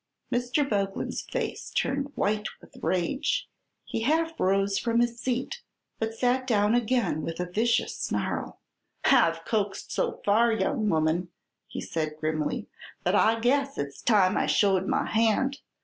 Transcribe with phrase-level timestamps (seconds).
[0.31, 0.67] Mr.
[0.67, 3.47] Boglin's face turned white with rage.
[3.85, 5.61] He half rose from his seat,
[5.99, 8.59] but sat down again with a vicious snarl.
[9.05, 11.29] "I've coaxed, so far, young woman,"
[11.67, 12.65] he said grimly,
[13.03, 15.59] "but I guess it's time I showed my hand.